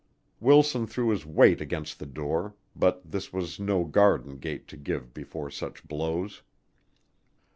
[0.39, 5.13] Wilson threw his weight against the door, but this was no garden gate to give
[5.13, 6.41] before such blows.